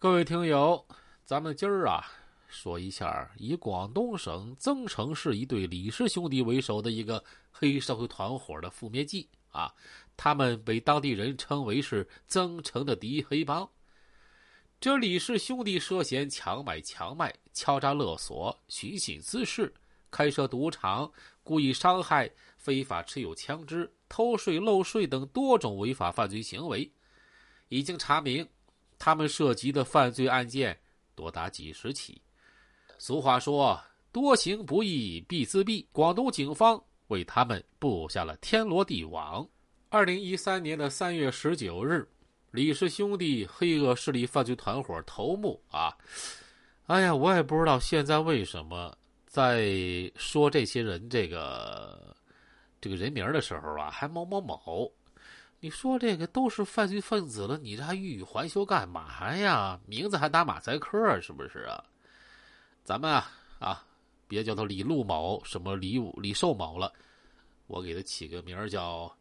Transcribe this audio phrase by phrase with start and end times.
[0.00, 0.86] 各位听友，
[1.24, 2.06] 咱们今儿啊
[2.46, 9.74] 说一下以广东省增城市一对李氏兄弟为首的一个黑社会团伙的覆灭记啊。
[10.16, 13.68] 他们被当地人称为是增城的第一黑帮。
[14.78, 19.74] 这李氏兄弟涉嫌强买强卖、敲诈勒索、寻衅滋事、
[20.12, 21.10] 开设赌场、
[21.42, 26.88] 故意伤害、非法持有枪支、偷税漏税等多种违法犯罪行为。
[27.68, 28.48] 已经查明。
[28.98, 30.78] 他们涉及的犯罪案件
[31.14, 32.20] 多达几十起。
[32.98, 39.48] 俗话说：“多行不义必自毙。”广东警方为他们布下了天罗地网。
[39.88, 42.06] 二零一三年的三月十九日，
[42.50, 45.96] 李氏兄弟黑恶势力犯罪团伙头目啊，
[46.86, 49.70] 哎呀，我也不知道现在为什么在
[50.16, 52.16] 说这些人这个
[52.80, 54.92] 这个人名的时候啊，还某某某。
[55.60, 59.78] 你说这个都是犯罪分子了，你这还欲语还休干嘛呀？
[59.86, 61.82] 名字还打马赛克，是不是啊？
[62.84, 63.84] 咱们啊啊，
[64.28, 66.92] 别叫他李路某，什么李武、李寿某了，
[67.66, 69.12] 我给他起个名叫，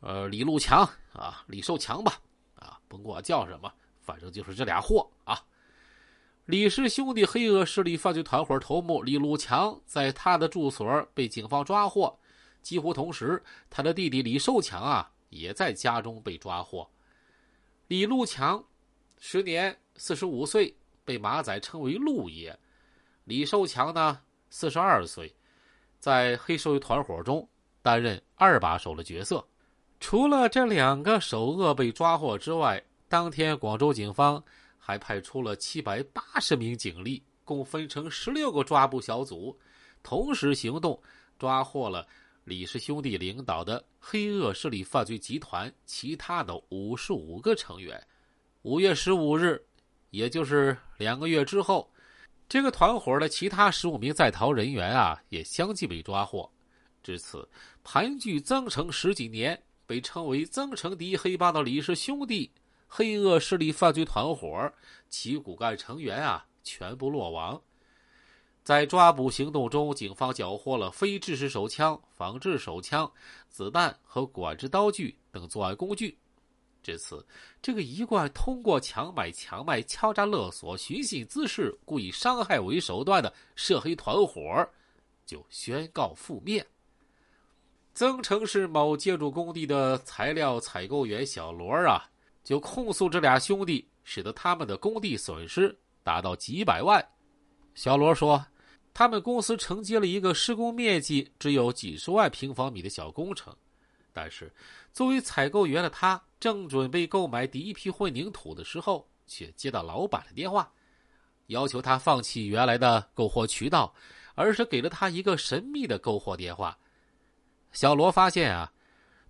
[0.00, 2.18] 呃，李路强啊，李寿强吧，
[2.56, 5.40] 啊，甭管叫什么，反正就是这俩货啊。
[6.46, 12.18] 李氏兄弟黑恶势力犯罪团伙头目李路强，在他的住所被警方抓获，
[12.60, 15.12] 几乎同时，他的弟弟李寿强啊。
[15.34, 16.88] 也在家中被抓获。
[17.88, 18.64] 李路强，
[19.18, 22.58] 时年四十五岁，被马仔称为路爷。
[23.24, 25.34] 李寿强呢，四十二岁，
[25.98, 27.46] 在黑社会团伙中
[27.82, 29.46] 担任二把手的角色。
[30.00, 34.42] 除了这两个首恶被抓获之外，当天广州警方
[34.78, 39.58] 还派出了七百八十名警力，共分成十六个抓捕小组，
[40.02, 41.00] 同时行动，
[41.38, 42.06] 抓获了。
[42.44, 48.06] 李氏兄弟领导的黑恶势力犯罪集团，其他的五十五个成员。
[48.62, 49.62] 五月十五日，
[50.10, 51.90] 也就是两个月之后，
[52.46, 56.50] 这个团伙的其他十五名在逃人员啊，也相继被抓获。
[57.02, 57.48] 至此，
[57.82, 62.50] 盘踞增城十几年，被称为增城第一黑帮的李氏兄弟
[62.86, 64.70] 黑恶势力犯罪团伙，
[65.08, 67.60] 其骨干成员啊，全部落网。
[68.64, 73.08] 在抓捕行动中，警方缴获了非制式手枪、仿制手枪、
[73.50, 76.16] 子弹和管制刀具等作案工具。
[76.82, 77.22] 至此，
[77.60, 84.66] 这个一贯通过强买强卖、敲诈勒索、寻衅滋事、故意伤害为手段的涉黑团伙
[85.26, 86.66] 就宣告覆灭。
[87.92, 92.08] 增城市某建筑工地的材料采购员小罗啊，
[92.42, 97.06] 就控诉这俩兄弟，使得他们的工地损失达到几百万。
[97.74, 98.42] 小罗说。
[98.94, 103.54] 他们公司承接了一个施工面积只有几十万平方米的小工程，
[104.12, 104.50] 但是
[104.92, 110.72] 作为采购员的他正准备购买第一批混凝土的时候，却接到老板的电话，
[111.48, 113.92] 要求他放弃原来的购货渠道，
[114.36, 116.78] 而是给了他一个神秘的购货电话。
[117.72, 118.72] 小罗发现啊，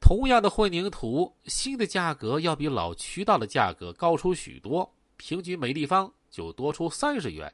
[0.00, 7.52] 同样的混凝土，新的价格要比老渠道的价格高出许多，平均每立方就多出三十元。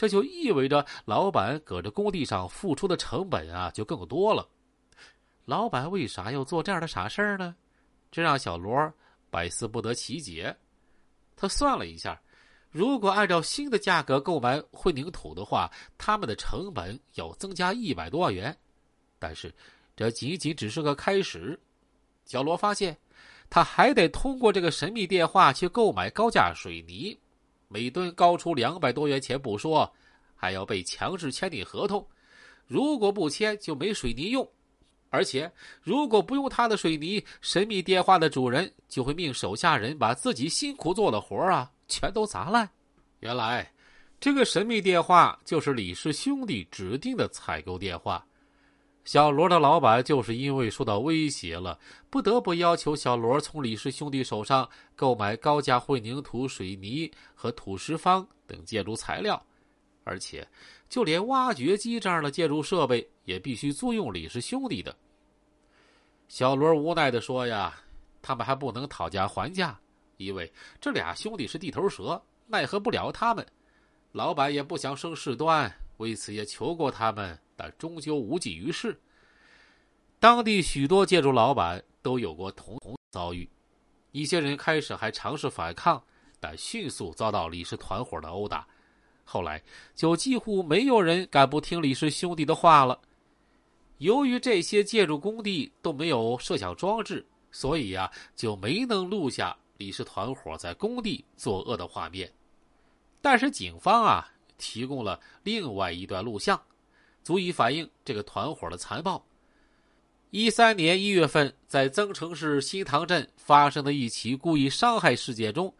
[0.00, 4.48] 这就意味着老板搁这工地上付出的成本啊就更多了。
[5.44, 7.54] 老板为啥要做这样的傻事儿呢？
[8.10, 8.90] 这让小罗
[9.28, 10.56] 百思不得其解。
[11.36, 12.18] 他算了一下，
[12.70, 18.56] 如果按照新的价格购买混凝土的话，他们的成本要增加一百多万元。
[19.18, 19.54] 但是
[19.94, 21.60] 这仅仅只是个开始。
[22.24, 22.96] 小罗发现，
[23.50, 27.14] 他还得通过这个神秘电话去购买高价水泥。
[27.72, 29.88] 每吨高出两百多元钱不说，
[30.34, 32.04] 还要被强制签订合同，
[32.66, 34.46] 如果不签就没水泥用，
[35.08, 35.48] 而且
[35.80, 42.68] 如果不用他的水泥，神秘电话的主人就会命手下人把自己辛苦做的活啊全都砸烂。
[43.20, 43.72] 原来，
[44.18, 48.26] 这个神秘电话就是李氏兄弟指定的采购电话。
[49.04, 51.78] 小罗的老板就是因为受到威胁了，
[52.10, 59.42] 不得不要求小罗从李氏兄弟手上购买高价混凝土、水泥和土石方等建筑材料，
[60.04, 60.46] 而且
[60.88, 64.94] 就连挖掘机这样的建筑设备也必须租用李氏兄弟的。
[66.28, 67.74] 小罗无奈的说：“呀，
[68.22, 69.76] 他们还不能讨价还价，
[70.18, 73.44] 因为这俩兄弟是地头蛇，奈何不了他们。
[74.12, 78.98] 老板也不想生事端，为此也求过他们。”但终究无济于事。
[80.18, 83.46] 当地许多建筑老板都有过同同遭遇，
[84.12, 86.02] 一些人开始还尝试反抗，
[86.40, 88.66] 但迅速遭到李氏团伙的殴打。
[89.24, 89.62] 后来
[89.94, 92.98] 就几乎没有人敢不听李氏兄弟的话了。
[93.98, 102.32] 由于这些建筑工地都没有摄像装置，所以呀就没能录下李氏团伙在工地作恶的画面。
[103.20, 106.62] 但是警方啊提供了另外一段录像，
[107.24, 109.26] 足以反映这个团伙的残暴。
[110.30, 115.74] 一三年一月份，在增城市新塘镇发生的一起故意伤害事件中，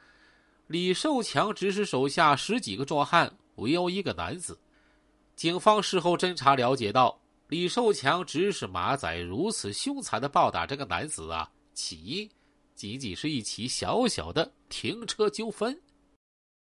[0.66, 4.58] 李寿强指使手下十几个壮汉围殴一个男子。
[5.36, 12.28] 警方事后侦查了解到，李寿强指使马仔如此凶残的暴打这个男子啊，起因
[12.74, 15.80] 仅仅是一起小小的停车纠纷。